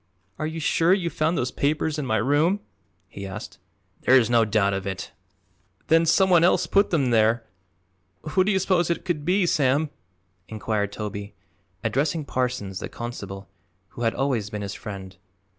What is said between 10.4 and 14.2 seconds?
inquired Toby, addressing Parsons, the constable, who had